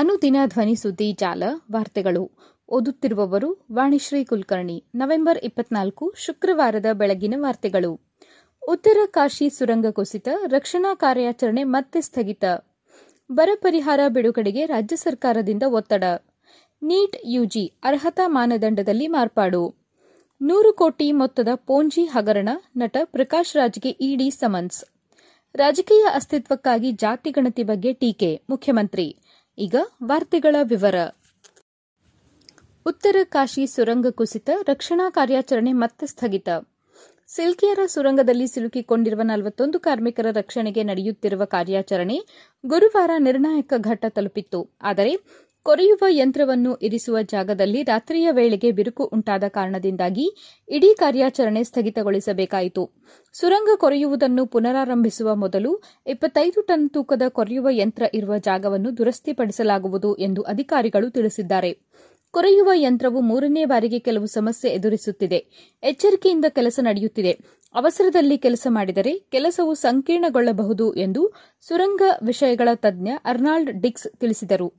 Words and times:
ಅನುದಿನ 0.00 0.36
ಧ್ವನಿ 0.46 0.74
ಸುದ್ದಿ 0.74 1.12
ಜಾಲ 1.12 1.42
ವಾರ್ತೆಗಳು. 1.72 2.30
ಓದುತ್ತಿರುವವರು 2.68 3.66
ವಾಣಿಶ್ರೀ 3.72 4.24
ಕುಲಕರ್ಣಿ. 4.24 4.84
ನವೆಂಬರ್ 4.94 5.38
ಇಪ್ಪತ್ನಾಲ್ಕು, 5.42 6.14
ಶುಕ್ರವಾರದ 6.16 6.86
ಬೆಳಗಿನ 6.92 7.34
ವಾರ್ತೆಗಳು. 7.38 8.00
ಉತ್ತರ 8.68 8.96
ಕಾಶಿ 9.06 9.50
ಸುರಂಗ 9.50 9.86
ಕುಸಿತ, 9.86 10.28
ರಕ್ಷಣಾ 10.46 10.94
ಕಾರ್ಯಾಚರಣೆ 10.94 11.64
ಮತ್ತೆ 11.64 12.00
ಸ್ಥಗಿತ. 12.00 12.44
ಬರ 13.32 13.48
ಪರಿಹಾರ 13.54 14.00
ಬಿಡುಗಡೆಗೆ 14.08 14.66
ರಾಜ್ಯ 14.66 14.96
ಸರ್ಕಾರದಿಂದ 14.96 15.62
ಒತ್ತಡ. 15.68 16.04
ನೀಟ್ 16.82 17.16
ಯುಜಿ, 17.24 17.66
ಅರ್ಹತಾ 17.84 18.22
ಮಾನದಂಡದಲ್ಲಿ 18.26 19.06
ಮಾರ್ಪಾಡು. 19.06 19.74
ನೂರು 20.42 20.72
ಕೋಟಿ 20.72 21.12
ಮೊತ್ತದ 21.12 21.48
ಪೋಂಜಿ 21.54 22.04
ಹಗರಣ, 22.04 22.48
ನಟ 22.76 22.96
ಪ್ರಕಾಶ್ 23.04 23.56
ರಾಜ್ಗೆ 23.56 23.88
ಇಡಿ 23.88 24.30
ಸಮನ್ಸ್. 24.30 24.84
ರಾಜಕೀಯ 25.54 26.06
ಅಸ್ತಿತ್ವಕ್ಕಾಗಿ 26.14 26.92
ಜಾತಿ 26.92 27.30
ಗಣತಿ 27.30 27.62
ಬಗ್ಗೆ 27.62 27.92
ಟೀಕೆ, 27.92 28.42
ಮುಖ್ಯಮಂತ್ರಿ. 28.50 29.16
ಈಗ 29.58 29.76
ವಾರ್ತೆಗಳ 30.04 30.56
ವಿವರ. 30.62 30.94
ಉತ್ತರ 32.86 33.16
ಕಾಶಿ 33.24 33.66
ಸುರಂಗ 33.66 34.06
ಕುಸಿತ 34.10 34.50
ರಕ್ಷಣಾ 34.62 35.10
ಕಾರ್ಯಾಚರಣೆ 35.10 35.72
ಮತ್ತೆ 35.72 36.06
ಸ್ಥಗಿತ. 36.06 36.48
ಸಿಲ್ಕಿಯರ 37.30 37.78
ಸುರಂಗದಲ್ಲಿ 37.86 38.46
ಸಿಲುಕಿಕೊಂಡಿರುವ 38.46 39.22
ನಲವತ್ತೊಂದು 39.22 39.80
ಕಾರ್ಮಿಕರ 39.80 40.26
ರಕ್ಷಣೆಗೆ 40.30 40.82
ನಡೆಯುತ್ತಿರುವ 40.82 41.42
ಕಾರ್ಯಾಚರಣೆ 41.44 42.16
ಗುರುವಾರ 42.64 43.10
ನಿರ್ಣಾಯಕ 43.18 43.72
ಘಟ್ಟ 43.78 44.04
ತಲುಪಿತ್ತು. 44.08 44.60
ಆದರೆ 44.82 45.12
ಕೊರೆಯುವ 45.66 46.04
ಯಂತ್ರವನ್ನು 46.08 46.76
ಇರಿಸುವ 46.76 47.16
ಜಾಗದಲ್ಲಿ 47.22 47.82
ರಾತ್ರಿಯ 47.82 48.28
ವೇಳೆಗೆ 48.30 48.72
ಬಿರುಕು 48.72 49.04
ಉಂಟಾದ 49.12 49.44
ಕಾರಣದಿಂದಾಗಿ 49.48 50.26
ಇಡೀ 50.68 50.90
ಕಾರ್ಯಾಚರಣೆ 50.94 51.62
ಸ್ಥಗಿತಗೊಳಿಸಬೇಕಾಯಿತು. 51.64 52.84
ಸುರಂಗ 53.34 53.68
ಕೊರೆಯುವುದನ್ನು 53.76 54.46
ಪುನರಾರಂಭಿಸುವ 54.46 55.34
ಮೊದಲು 55.34 55.72
ಇಪ್ಪತ್ತೈದು 56.06 56.62
ಟನ್ 56.62 56.90
ತೂಕದ 56.90 57.22
ಕೊರೆಯುವ 57.28 57.68
ಯಂತ್ರ 57.72 58.04
ಇರುವ 58.14 58.38
ಜಾಗವನ್ನು 58.38 58.96
ದುರಸ್ತಿಪಡಿಸಲಾಗುವುದು 58.96 60.12
ಎಂದು 60.18 60.42
ಅಧಿಕಾರಿಗಳು 60.42 61.10
ತಿಳಿಸಿದ್ದಾರೆ. 61.10 61.72
ಕೊರೆಯುವ 62.32 62.70
ಯಂತ್ರವು 62.74 63.20
ಮೂರನೇ 63.20 63.64
ಬಾರಿಗೆ 63.64 63.98
ಕೆಲವು 63.98 64.26
ಸಮಸ್ಯೆ 64.26 64.70
ಎದುರಿಸುತ್ತಿದೆ. 64.70 65.46
ಎಚ್ಚರಿಕೆಯಿಂದ 65.82 66.44
ಕೆಲಸ 66.48 66.80
ನಡೆಯುತ್ತಿದೆ. 66.82 67.38
ಅವಸರದಲ್ಲಿ 67.74 68.38
ಕೆಲಸ 68.38 68.66
ಮಾಡಿದರೆ 68.70 69.18
ಕೆಲಸವು 69.18 69.74
ಸಂಕೀರ್ಣಗೊಳ್ಳಬಹುದು 69.74 70.94
ಎಂದು 70.94 71.32
ಸುರಂಗ 71.60 72.02
ವಿಷಯಗಳ 72.22 72.68
ತಜ್ಞ 72.74 73.08
ಅರ್ನಾಲ್ಡ್ 73.24 73.82
ಡಿಕ್ಸ್ 73.82 74.06
ತಿಳಿಸಿದರು. 74.20 74.72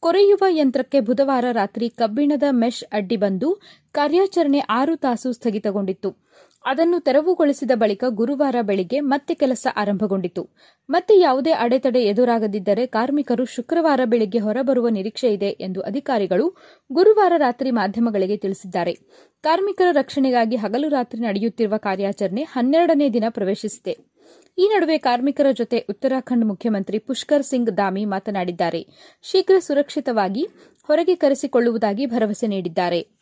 ಕೊರೆಯುವ 0.00 0.44
ಯಂತ್ರಕ್ಕೆ 0.48 1.00
ಬುಧವಾರ 1.00 1.44
ರಾತ್ರಿ 1.52 1.88
ಕಬ್ಬಿಣದ 1.90 2.42
ಮೆಶ್ 2.50 2.84
ಅಡ್ಡಿ 2.92 3.16
ಬಂದು 3.16 3.60
ಕಾರ್ಯಾಚರಣೆ 3.92 4.58
ಆರು 4.58 4.96
ತಾಸು 4.96 5.32
ಸ್ಥಗಿತಗೊಂಡಿತ್ತು. 5.32 6.16
ಅದನ್ನು 6.64 7.00
ತೆರವುಗೊಳಿಸಿದ 7.00 7.70
ಬಳಿಕ 7.74 8.04
ಗುರುವಾರ 8.08 8.56
ಬೆಳಿಗ್ಗೆ 8.62 9.00
ಮತ್ತೆ 9.00 9.34
ಕೆಲಸ 9.34 9.66
ಆರಂಭಗೊಂಡಿತು. 9.76 10.48
ಮತ್ತೆ 10.90 11.18
ಯಾವುದೇ 11.20 11.50
ಅಡೆತಡೆ 11.50 12.02
ಎದುರಾಗದಿದ್ದರೆ 12.02 12.86
ಕಾರ್ಮಿಕರು 12.86 13.44
ಶುಕ್ರವಾರ 13.44 14.00
ಬೆಳಿಗ್ಗೆ 14.04 14.38
ಹೊರಬರುವ 14.38 14.88
ನಿರೀಕ್ಷೆ 14.88 15.28
ಇದೆ 15.28 15.46
ಎಂದು 15.46 15.80
ಅಧಿಕಾರಿಗಳು 15.80 16.48
ಗುರುವಾರ 16.92 17.32
ರಾತ್ರಿ 17.36 17.70
ಮಾಧ್ಯಮಗಳಿಗೆ 17.70 18.36
ತಿಳಿಸಿದ್ದಾರೆ. 18.36 18.94
ಕಾರ್ಮಿಕರ 19.42 19.86
ರಕ್ಷಣೆಗಾಗಿ 19.92 20.56
ಹಗಲು 20.56 20.88
ರಾತ್ರಿ 20.88 21.20
ನಡೆಯುತ್ತಿರುವ 21.20 21.76
ಕಾರ್ಯಾಚರಣೆ 21.76 22.42
ಹನ್ನೆರಡನೇ 22.42 23.08
ದಿನ 23.08 23.24
ಪ್ರವೇಶಿಸಿದೆ. 23.28 24.12
ಈ 24.58 24.68
ನಡುವೆ 24.68 24.98
ಕಾರ್ಮಿಕರ 24.98 25.46
ಜೊತೆ 25.52 25.78
ಉತ್ತರಾಖಂಡ್ 25.90 26.44
ಮುಖ್ಯಮಂತ್ರಿ 26.44 26.98
ಪುಷ್ಕರ್ 26.98 27.42
ಸಿಂಗ್ 27.42 27.76
ದಾಮಿ 27.76 28.04
ಮಾತನಾಡಿದ್ದಾರೆ. 28.04 28.86
ಶೀಘ್ರ 29.22 29.58
ಸುರಕ್ಷಿತವಾಗಿ 29.58 30.48
ಹೊರಗೆ 30.82 31.14
ಕರೆಸಿಕೊಳ್ಳುವುದಾಗಿ 31.14 32.06
ಭರವಸೆ 32.06 32.46
ನೀಡಿದ್ದಾರೆ. 32.46 33.21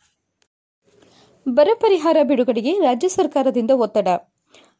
ಬರ 1.47 1.69
ಪರಿಹಾರ 1.73 2.17
ಬಿಡುಗಡೆಗೆ 2.23 2.79
ರಾಜ್ಯ 2.79 3.07
ಸರ್ಕಾರದಿಂದ 3.07 3.71
ಒತ್ತಡ. 3.75 4.07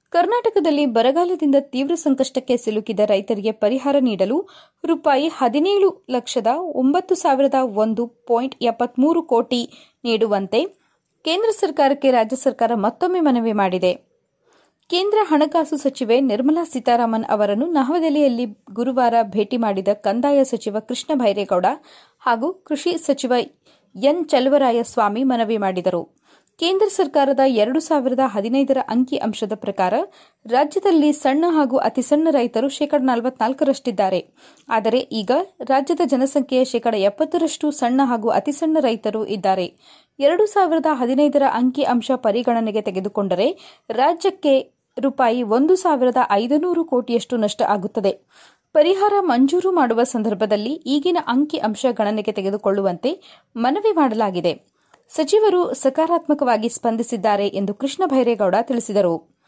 ಕರ್ನಾಟಕದಲ್ಲಿ 0.09 0.85
ಬರಗಾಲದಿಂದ 0.85 1.55
ತೀವ್ರ 1.59 1.95
ಸಂಕಷ್ಟಕ್ಕೆ 1.95 2.57
ಸಿಲುಕಿದ 2.57 2.99
ರೈತರಿಗೆ 3.05 3.51
ಪರಿಹಾರ 3.51 3.95
ನೀಡಲು 3.99 4.49
ರೂಪಾಯಿ 4.85 5.27
ಹದಿನೇಳು 5.27 6.05
ಲಕ್ಷದ 6.09 6.47
ಒಂಬತ್ತು 6.57 7.15
ಸಾವಿರದ 7.15 7.55
ಒಂದು 7.61 8.07
ಪಾಯಿಂಟ್ 8.07 8.55
ಎಪ್ಪತ್ಮೂರು 8.61 9.23
ಕೋಟಿ 9.23 9.61
ನೀಡುವಂತೆ 10.03 10.61
ಕೇಂದ್ರ 11.25 11.49
ಸರ್ಕಾರಕ್ಕೆ 11.51 12.11
ರಾಜ್ಯ 12.11 12.35
ಸರ್ಕಾರ 12.35 12.71
ಮತ್ತೊಮ್ಮೆ 12.75 13.19
ಮನವಿ 13.19 13.51
ಮಾಡಿದೆ. 13.51 13.93
ಕೇಂದ್ರ 14.89 15.17
ಹಣಕಾಸು 15.21 15.77
ಸಚಿವೆ 15.77 16.21
ನಿರ್ಮಲಾ 16.21 16.63
ಸೀತಾರಾಮನ್ 16.63 17.25
ಅವರನ್ನು 17.25 17.67
ನವದೆಹಲಿಯಲ್ಲಿ 17.67 18.45
ಗುರುವಾರ 18.73 19.13
ಭೇಟಿ 19.23 19.57
ಮಾಡಿದ 19.57 19.87
ಕಂದಾಯ 19.93 20.43
ಸಚಿವ 20.43 20.79
ಕೃಷ್ಣ 20.79 21.11
ಭೈರೇಗೌಡ 21.15 21.65
ಹಾಗೂ 22.19 22.53
ಕೃಷಿ 22.53 22.97
ಸಚಿವ 22.97 23.33
ಎನ್ 23.95 24.25
ಚಲುವರಾಯಸ್ವಾಮಿ 24.25 25.23
ಮನವಿ 25.23 25.57
ಮಾಡಿದರು. 25.57 26.20
ಕೇಂದ್ರ 26.61 26.87
ಸರ್ಕಾರದ 26.89 27.43
ಎರಡು 27.45 27.79
ಸಾವಿರದ 27.79 28.23
ಹದಿನೈದರ 28.33 28.79
ಅಂಕಿ 28.89 29.17
ಅಂಶದ 29.17 29.53
ಪ್ರಕಾರ 29.55 29.93
ರಾಜ್ಯದಲ್ಲಿ 30.45 31.13
ಸಣ್ಣ 31.13 31.45
ಹಾಗೂ 31.47 31.77
ಅತಿಸಣ್ಣ 31.77 32.27
ರೈತರು 32.31 32.69
ಶೇಕಡ 32.69 32.99
ನಲವತ್ನಾಲ್ಕರಷ್ಟಿದ್ದಾರೆ. 33.03 34.19
ಆದರೆ 34.69 34.99
ಈಗ 35.21 35.31
ರಾಜ್ಯದ 35.61 36.05
ಜನಸಂಖ್ಯೆಯ 36.05 36.63
ಶೇಕಡ 36.63 36.93
ಎಪ್ಪತ್ತರಷ್ಟು 37.09 37.71
ಸಣ್ಣ 37.71 38.01
ಹಾಗೂ 38.03 38.29
ಅತಿಸಣ್ಣ 38.29 38.77
ರೈತರು 38.79 39.25
ಇದ್ದಾರೆ. 39.25 39.67
ಎರಡು 40.19 40.45
ಸಾವಿರದ 40.45 40.85
ಹದಿನೈದರ 40.91 41.43
ಅಂಕಿ 41.53 41.83
ಅಂಶ 41.83 42.11
ಪರಿಗಣನೆಗೆ 42.27 42.81
ತೆಗೆದುಕೊಂಡರೆ 42.81 43.49
ರಾಜ್ಯಕ್ಕೆ 43.89 44.55
ರೂಪಾಯಿ 44.97 45.43
ಒಂದು 45.57 45.75
ಸಾವಿರದ 45.75 46.23
ಐದುನೂರು 46.31 46.83
ಕೋಟಿಯಷ್ಟು 46.85 47.37
ನಷ್ಟ 47.37 47.61
ಆಗುತ್ತದೆ. 47.75 48.11
ಪರಿಹಾರ 48.73 49.13
ಮಂಜೂರು 49.21 49.71
ಮಾಡುವ 49.71 50.03
ಸಂದರ್ಭದಲ್ಲಿ 50.03 50.75
ಈಗಿನ 50.95 51.17
ಅಂಕಿ 51.27 51.57
ಅಂಶ 51.57 51.85
ಗಣನೆಗೆ 51.91 52.31
ತೆಗೆದುಕೊಳ್ಳುವಂತೆ 52.31 53.13
ಮನವಿ 53.55 53.91
ಮಾಡಲಾಗಿದೆ. 53.91 54.70
ಸಚಿವರು 55.15 55.73
ಸಕಾರಾತ್ಮಕವಾಗಿ 55.73 56.69
ಸ್ಪಂದಿಸಿದ್ದಾರೆ 56.69 57.47
ಎಂದು 57.47 57.73
ಕೃಷ್ಣ 57.73 58.03
ಭೈರೇಗೌಡ 58.05 58.55
ತಿಳಿಸಿದರು. 58.61 59.39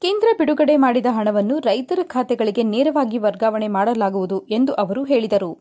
ಕೇಂದ್ರ 0.00 0.26
ಬಿಡುಗಡೆ 0.38 0.76
ಮಾಡಿದ 0.76 1.06
ಹಣವನ್ನು 1.10 1.58
ರೈತರ 1.58 1.98
ಖಾತೆಗಳಿಗೆ 2.02 2.62
ನೇರವಾಗಿ 2.62 3.18
ವರ್ಗಾವಣೆ 3.18 3.68
ಮಾಡಲಾಗುವುದು 3.68 4.46
ಎಂದು 4.50 4.72
ಅವರು 4.72 5.04
ಹೇಳಿದರು. 5.04 5.58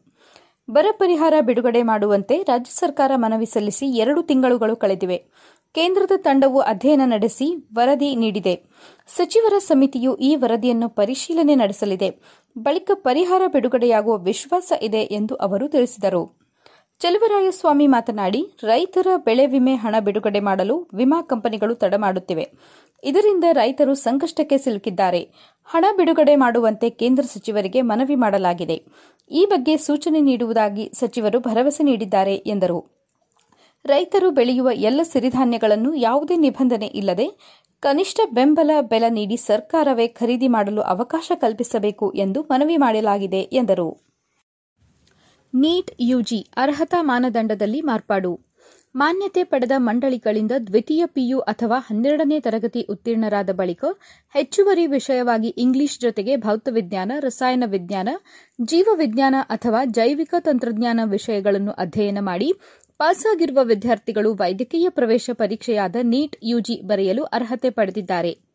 ಬರ 0.69 0.85
ಪರಿಹಾರ 0.91 1.33
ಬಿಡುಗಡೆ 1.41 1.83
ಮಾಡುವಂತೆ 1.83 2.37
ರಾಜ್ಯ 2.37 2.71
ಸರ್ಕಾರ 2.71 3.11
ಮನವಿ 3.15 3.45
ಸಲ್ಲಿಸಿ 3.45 3.85
ಎರಡು 3.85 4.23
ತಿಂಗಳುಗಳು 4.23 4.75
ಕಳೆದಿವೆ. 4.75 5.23
ಕೇಂದ್ರದ 5.73 6.11
ತಂಡವು 6.17 6.59
ಅಧ್ಯಯನ 6.59 7.01
ನಡೆಸಿ 7.05 7.67
ವರದಿ 7.75 8.15
ನೀಡಿದೆ. 8.15 8.63
ಸಚಿವರ 9.07 9.53
ಸಮಿತಿಯು 9.57 10.15
ಈ 10.15 10.35
ವರದಿಯನ್ನು 10.35 10.89
ಪರಿಶೀಲನೆ 10.89 11.55
ನಡೆಸಲಿದೆ. 11.55 12.21
ಬಳಿಕ 12.57 12.91
ಪರಿಹಾರ 12.93 13.41
ಬಿಡುಗಡೆಯಾಗುವ 13.47 14.17
ವಿಶ್ವಾಸ 14.17 14.73
ಇದೆ 14.81 15.01
ಎಂದು 15.01 15.35
ಅವರು 15.35 15.67
ತಿಳಿಸಿದರು. 15.67 16.40
ಚಲುವರಾಯಸ್ವಾಮಿ 17.01 17.87
ಮಾತನಾಡಿ, 17.87 18.39
ರೈತರ 18.63 19.07
ಬೆಳೆ 19.17 19.45
ವಿಮೆ 19.45 19.75
ಹಣ 19.75 19.95
ಬಿಡುಗಡೆ 19.99 20.39
ಮಾಡಲು 20.39 20.89
ವಿಮಾ 20.93 21.21
ಕಂಪನಿಗಳು 21.21 21.75
ತಡ 21.75 21.93
ಮಾಡುತ್ತಿವೆ. 21.97 22.45
ಇದರಿಂದ 23.03 23.43
ರೈತರು 23.51 23.93
ಸಂಕಷ್ಟಕ್ಕೆ 23.93 24.57
ಸಿಲುಕಿದ್ದಾರೆ. 24.57 25.21
ಹಣ 25.65 25.85
ಬಿಡುಗಡೆ 25.97 26.35
ಮಾಡುವಂತೆ 26.35 26.89
ಕೇಂದ್ರ 26.89 27.23
ಸಚಿವರಿಗೆ 27.23 27.81
ಮನವಿ 27.81 28.15
ಮಾಡಲಾಗಿದೆ. 28.15 28.77
ಈ 29.31 29.45
ಬಗ್ಗೆ 29.45 29.77
ಸೂಚನೆ 29.77 30.19
ನೀಡುವುದಾಗಿ 30.19 30.91
ಸಚಿವರು 30.99 31.39
ಭರವಸೆ 31.39 31.83
ನೀಡಿದ್ದಾರೆ 31.83 32.35
ಎಂದರು. 32.35 32.79
ರೈತರು 33.85 34.31
ಬೆಳೆಯುವ 34.31 34.69
ಎಲ್ಲ 34.71 35.01
ಸಿರಿಧಾನ್ಯಗಳನ್ನು 35.03 35.93
ಯಾವುದೇ 35.95 36.35
ನಿಬಂಧನೆ 36.35 36.85
ಇಲ್ಲದೆ 36.85 37.27
ಕನಿಷ್ಠ 37.83 38.19
ಬೆಂಬಲ 38.33 38.71
ಬೆಲೆ 38.81 39.09
ನೀಡಿ 39.09 39.37
ಸರ್ಕಾರವೇ 39.37 40.07
ಖರೀದಿ 40.07 40.47
ಮಾಡಲು 40.47 40.81
ಅವಕಾಶ 40.81 41.31
ಕಲ್ಪಿಸಬೇಕು 41.35 42.13
ಎಂದು 42.15 42.41
ಮನವಿ 42.41 42.77
ಮಾಡಲಾಗಿದೆ 42.77 43.41
ಎಂದರು. 43.53 44.10
ನೀಟ್ 45.53 45.91
ಯುಜಿ 45.99 46.47
ಅರ್ಹತಾ 46.57 47.01
ಮಾನದಂಡದಲ್ಲಿ 47.01 47.81
ಮಾರ್ಪಾಡು. 47.81 48.51
ಮಾನ್ಯತೆ 48.95 49.43
ಪಡೆದ 49.43 49.71
ಮಂಡಳಿಗಳಿಂದ 49.77 50.51
ದ್ವಿತೀಯ 50.67 51.03
ಪಿಯು 51.05 51.39
ಅಥವಾ 51.39 51.77
ಹನ್ನೆರಡನೇ 51.79 52.39
ತರಗತಿ 52.39 52.81
ಉತ್ತೀರ್ಣರಾದ 52.89 53.49
ಬಳಿಕ 53.49 53.85
ಹೆಚ್ಚುವರಿ 54.35 54.87
ವಿಷಯವಾಗಿ 54.87 55.47
ಇಂಗ್ಲಿಷ್ 55.47 55.99
ಜೊತೆಗೆ 55.99 56.35
ಭೌತವಿಜ್ಞಾನ, 56.35 57.11
ರಸಾಯನ 57.19 57.63
ವಿಜ್ಞಾನ, 57.67 58.09
ಜೀವವಿಜ್ಞಾನ 58.61 59.35
ಅಥವಾ 59.39 59.81
ಜೈವಿಕ 59.85 60.33
ತಂತ್ರಜ್ಞಾನ 60.39 60.99
ವಿಷಯಗಳನ್ನು 61.05 61.71
ಅಧ್ಯಯನ 61.71 62.17
ಮಾಡಿ 62.19 62.53
ಪಾಸಾಗಿರುವ 62.99 63.59
ವಿದ್ಯಾರ್ಥಿಗಳು 63.63 64.33
ವೈದ್ಯಕೀಯ 64.33 64.89
ಪ್ರವೇಶ 64.89 65.29
ಪರೀಕ್ಷೆಯಾದ 65.33 65.95
ನೀಟ್ 66.03 66.37
ಯುಜಿ 66.43 66.81
ಬರೆಯಲು 66.81 67.23
ಅರ್ಹತೆ 67.23 67.69
ಪಡೆದಿದ್ದಾರೆ. 67.69 68.50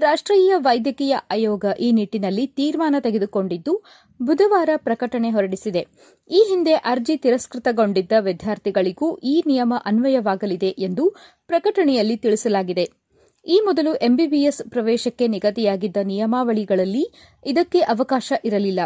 ರಾಷ್ಟೀಯ 0.00 0.52
ವೈದ್ಯಕೀಯ 0.56 1.14
ಆಯೋಗ 1.30 1.64
ಈ 1.80 1.92
ನಿಟ್ಟಿನಲ್ಲಿ 1.92 2.46
ತೀರ್ಮಾನ 2.46 2.96
ತೆಗೆದುಕೊಂಡಿದ್ದು 3.00 3.72
ಬುಧವಾರ 4.20 4.70
ಪ್ರಕಟಣೆ 4.76 5.30
ಹೊರಡಿಸಿದೆ. 5.30 5.82
ಈ 6.30 6.40
ಹಿಂದೆ 6.48 6.74
ಅರ್ಜಿ 6.74 7.16
ತಿರಸ್ಕೃತಗೊಂಡಿದ್ದ 7.16 8.12
ವಿದ್ಯಾರ್ಥಿಗಳಿಗೂ 8.20 9.08
ಈ 9.24 9.42
ನಿಯಮ 9.46 9.74
ಅನ್ವಯವಾಗಲಿದೆ 9.86 10.70
ಎಂದು 10.78 11.04
ಪ್ರಕಟಣೆಯಲ್ಲಿ 11.46 12.16
ತಿಳಿಸಲಾಗಿದೆ. 12.16 12.99
ಈ 13.46 13.60
ಮೊದಲು 13.64 13.94
ಎಂಬಿಬಿಎಸ್ 13.94 14.70
ಪ್ರವೇಶಕ್ಕೆ 14.70 15.28
ನಿಗದಿಯಾಗಿದ್ದ 15.28 15.96
ನಿಯಮಾವಳಿಗಳಲ್ಲಿ 16.04 17.12
ಇದಕ್ಕೆ 17.46 17.80
ಅವಕಾಶ 17.80 18.32
ಇರಲಿಲ್ಲ. 18.44 18.80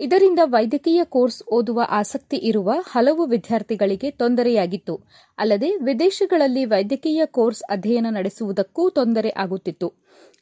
ಇದರಿಂದ 0.00 0.38
ವೈದ್ಯಕೀಯ 0.44 1.04
ಕೋರ್ಸ್ 1.04 1.42
ಓದುವ 1.52 1.82
ಆಸಕ್ತಿ 1.88 2.36
ಇರುವ 2.36 2.70
ಹಲವು 2.86 3.26
ವಿದ್ಯಾರ್ಥಿಗಳಿಗೆ 3.26 4.10
ತೊಂದರೆಯಾಗಿತ್ತು. 4.10 5.00
ಅಲ್ಲದೆ 5.38 5.76
ವಿದೇಶಗಳಲ್ಲಿ 5.76 6.64
ವೈದ್ಯಕೀಯ 6.64 7.26
ಕೋರ್ಸ್ 7.26 7.62
ಅಧ್ಯಯನ 7.62 8.06
ನಡೆಸುವುದಕ್ಕೂ 8.10 8.90
ತೊಂದರೆ 8.90 9.30
ಆಗುತ್ತಿತ್ತು. 9.30 9.92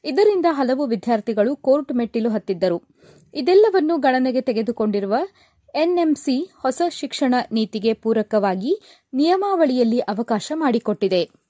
ಇದರಿಂದ 0.05 0.47
ಹಲವು 0.51 0.87
ವಿದ್ಯಾರ್ಥಿಗಳು 0.87 1.57
ಕೋರ್ಟ್ 1.57 1.93
ಮೆಟ್ಟಿಲು 1.93 2.31
ಹತ್ತಿದ್ದರು. 2.31 2.83
ಇದೆಲ್ಲವನ್ನು 3.35 3.99
ಗಣನೆಗೆ 3.99 4.41
ತೆಗೆದುಕೊಂಡಿರುವ 4.41 5.15
ಎನ್ಎಂಸಿ 5.75 6.51
ಹೊಸ 6.57 6.83
ಶಿಕ್ಷಣ 6.91 7.35
ನೀತಿಗೆ 7.53 7.93
ಪೂರಕವಾಗಿ 7.93 8.81
ನಿಯಮಾವಳಿಯಲ್ಲಿ 9.15 9.99
ಅವಕಾಶ 9.99 10.53
ಮಾಡಿಕೊಟ್ಟಿದೆ. 10.55 11.46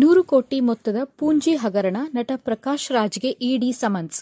ನೂರು 0.00 0.22
ಕೋಟಿ 0.24 0.60
ಮೊತ್ತದ 0.60 0.98
ಪೂಂಜಿ 1.18 1.52
ಹಗರಣ 1.56 1.96
ನಟ 2.14 2.30
ಪ್ರಕಾಶ್ 2.36 2.92
ರಾಜ್ಗೆ 2.92 3.30
ಇಡಿ 3.48 3.72
ಸಮನ್ಸ್. 3.72 4.18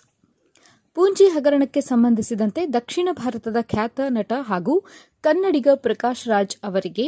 ಪೂಂಜಿ 0.97 1.27
ಹಗರಣಕ್ಕೆ 1.29 1.81
ಸಂಬಂಧಿಸಿದಂತೆ 1.81 2.67
ದಕ್ಷಿಣ 2.67 3.09
ಭಾರತದ 3.13 3.57
ಖ್ಯಾತ 3.63 4.01
ನಟ 4.09 4.33
ಹಾಗೂ 4.41 4.75
ಕನ್ನಡಿಗ 5.21 5.69
ಪ್ರಕಾಶ್ 5.75 6.29
ರಾಜ್ 6.29 6.57
ಅವರಿಗೆ 6.65 7.07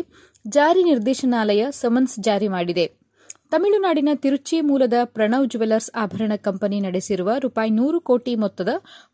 ಜಾರಿ 0.48 0.82
ನಿರ್ದೇಶನಾಲಯ 0.82 1.64
ಸಮನ್ಸ್ 1.70 2.16
ಜಾರಿ 2.20 2.48
ಮಾಡಿದೆ. 2.48 2.86
ತಮಿಳುನಾಡಿನ 3.50 4.08
ತಿರುಚಿ 4.14 4.60
ಮೂಲದ 4.60 4.94
ಪ್ರಣವ್ 5.04 5.48
ಜುವೆಲ್ಲರ್ಸ್ 5.48 5.90
ಆಭರಣ 5.94 6.32
ಕಂಪನಿ 6.36 6.80
ನಡೆಸಿರುವ 6.80 7.30
ರೂಪಾಯಿ 7.38 7.70
ನೂರು 7.70 8.00
ಕೋಟಿ 8.00 8.34
ಮೊತ್ತದ 8.34 8.68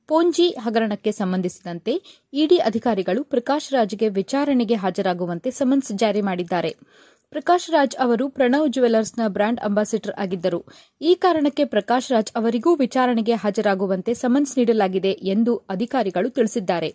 ಪೋಂಜಿ 0.08 0.48
ಹಗರಣಕ್ಕೆ 0.48 1.12
ಸಂಬಂಧಿಸಿದಂತೆ 1.12 1.94
ಇಡಿ 2.32 2.58
ಅಧಿಕಾರಿಗಳು 2.70 3.22
ಪ್ರಕಾಶ್ 3.24 3.70
ರಾಜ್ಗೆ 3.72 4.08
ವಿಚಾರಣೆಗೆ 4.08 4.74
ಹಾಜರಾಗುವಂತೆ 4.74 5.50
ಸಮನ್ಸ್ 5.50 5.92
ಜಾರಿ 5.92 6.20
ಮಾಡಿದ್ದಾರೆ. 6.20 6.72
ಪ್ರಕಾಶ್ 7.32 7.70
ರಾಜ್ 7.70 7.94
ಅವರು 7.98 8.24
ಪ್ರಣವ್ 8.28 8.66
ಜುವೆಲರ್ಸ್ನ 8.68 9.22
ಬ್ರಾಂಡ್ 9.28 9.60
ಅಂಬಾಸಿಡರ್ 9.60 10.14
ಆಗಿದ್ದರು. 10.18 10.58
ಈ 11.00 11.12
ಕಾರಣಕ್ಕೆ 11.14 11.64
ಪ್ರಕಾಶ್ 11.64 12.08
ರಾಜ್ 12.10 12.32
ಅವರಿಗೂ 12.36 12.74
ವಿಚಾರಣೆಗೆ 12.74 13.34
ಹಾಜರಾಗುವಂತೆ 13.34 14.14
ಸಮನ್ಸ್ 14.14 14.58
ನೀಡಲಾಗಿದೆ 14.58 15.12
ಎಂದು 15.34 15.56
ಅಧಿಕಾರಿಗಳು 15.56 16.30
ತಿಳಿಸಿದ್ದಾರೆ. 16.30 16.90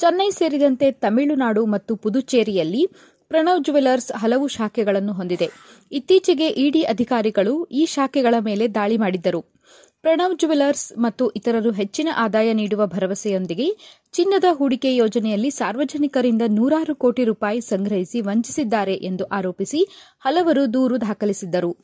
ಚೆನ್ನೈ 0.00 0.30
ಸೇರಿದಂತೆ 0.30 0.92
ತಮಿಳುನಾಡು 1.04 1.66
ಮತ್ತು 1.66 1.96
ಪುದುಚೇರಿಯಲ್ಲಿ 1.96 2.82
ಪ್ರಣವ್ 3.30 3.64
ಜುವೆಲ್ಲರ್ಸ್ 3.64 4.12
ಹಲವು 4.12 4.48
ಶಾಖೆಗಳನ್ನು 4.48 5.12
ಹೊಂದಿದೆ. 5.12 5.48
ಇತ್ತೀಚೆಗೆ 5.92 6.48
ಇಡಿ 6.48 6.82
ಅಧಿಕಾರಿಗಳು 6.82 7.54
ಈ 7.64 7.86
ಶಾಖೆಗಳ 7.86 8.34
ಮೇಲೆ 8.40 8.68
ದಾಳಿ 8.68 8.96
ಮಾಡಿದ್ದರು. 8.96 9.40
ಪ್ರಣವ್ 10.02 10.38
ಜುವೆಲ್ಲರ್ಸ್ 10.38 10.86
ಮತ್ತು 10.98 11.24
ಇತರರು 11.30 11.70
ಹೆಚ್ಚಿನ 11.70 12.08
ಆದಾಯ 12.16 12.52
ನೀಡುವ 12.52 12.86
ಭರವಸೆಯೊಂದಿಗೆ 12.86 13.66
ಚಿನ್ನದ 14.12 14.44
ಹೂಡಿಕೆ 14.52 14.96
ಯೋಜನೆಯಲ್ಲಿ 14.96 15.50
ಸಾರ್ವಜನಿಕರಿಂದ 15.50 16.42
ನೂರಾರು 16.48 16.94
ಕೋಟಿ 16.94 17.24
ರೂಪಾಯಿ 17.24 17.60
ಸಂಗ್ರಹಿಸಿ 17.60 18.20
ವಂಚಿಸಿದ್ದಾರೆ 18.20 18.94
ಎಂದು 18.94 19.24
ಆರೋಪಿಸಿ 19.24 19.88
ಹಲವರು 20.20 20.74
ದೂರು 20.74 21.00
ದಾಖಲಿಸಿದ್ದರು. 21.00 21.76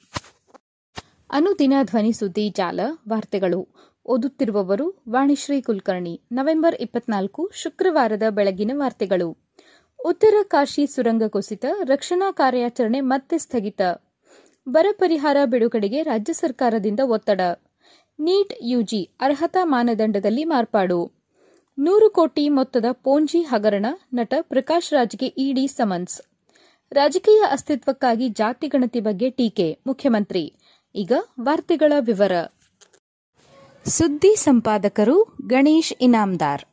ಅನುದಿನ 1.31 1.73
ಧ್ವನಿ 1.83 2.13
ಸುದ್ದಿ 2.13 2.51
ಜಾಲ, 2.51 2.81
ವಾರ್ತೆಗಳು. 3.09 3.69
ಓದುತ್ತಿರುವವರು 4.07 5.05
ವಾಣಿಶ್ರೀ 5.09 5.61
ಕುಲಕರ್ಣಿ. 5.61 6.21
ನವೆಂಬರ್ 6.33 6.77
ಇಪ್ಪತ್ನಾಲ್ಕು, 6.81 7.51
ಶುಕ್ರವಾರದ 7.55 8.23
ಬೆಳಗಿನ 8.31 8.71
ವಾರ್ತೆಗಳು. 8.75 9.37
ಉತ್ತರ 10.05 10.35
ಕಾಶಿ 10.43 10.87
ಸುರಂಗ 10.87 11.23
ಕುಸಿತ, 11.29 11.65
ರಕ್ಷಣಾ 11.85 12.31
ಕಾರ್ಯಾಚರಣೆ 12.31 13.01
ಮತ್ತೆ 13.01 13.39
ಸ್ಥಗಿತ. 13.39 13.81
ಬರ 14.69 14.87
ಪರಿಹಾರ 14.93 15.37
ಬಿಡುಗಡೆಗೆ 15.45 16.03
ರಾಜ್ಯ 16.03 16.33
ಸರ್ಕಾರದಿಂದ 16.33 17.01
ಒತ್ತಡ. 17.05 17.41
ನೀಟ್ 18.19 18.55
ಯುಜಿ, 18.63 19.03
ಅರ್ಹತಾ 19.21 19.59
ಮಾನದಂಡದಲ್ಲಿ 19.65 20.45
ಮಾರ್ಪಾಡು. 20.45 21.18
ನೂರು 21.81 22.11
ಕೋಟಿ 22.11 22.49
ಮೊತ್ತದ 22.49 22.85
ಪೋಂಜಿ 22.93 23.43
ಹಗರಣ 23.43 23.87
ನಟ 24.15 24.35
ಪ್ರಕಾಶ್ 24.41 24.93
ರಾಜ್ಗೆ 24.93 25.27
ಇಡಿ 25.27 25.67
ಸಮನ್ಸ್. 25.67 26.23
ರಾಜಕೀಯ 26.93 27.45
ಅಸ್ತಿತ್ವಕ್ಕಾಗಿ 27.51 28.29
ಜಾತಿ 28.29 28.67
ಗಣತಿ 28.67 29.01
ಬಗ್ಗೆ 29.01 29.31
ಟೀಕೆ, 29.31 29.79
ಮುಖ್ಯಮಂತ್ರಿ. 29.87 30.55
ಈಗ 30.95 31.13
ವಾರ್ತೆಗಳ 31.41 31.93
ವಿವರ. 32.01 32.33
ಸುದ್ದಿ 33.85 34.37
ಸಂಪಾದಕರು 34.37 35.37
ಗಣೇಶ್ 35.47 35.95
ಇನಾಮ್ದಾರ್. 36.01 36.65